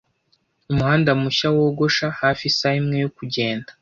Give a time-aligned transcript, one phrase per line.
[0.71, 3.67] Umuhanda mushya wogosha hafi isaha imwe yo kugenda.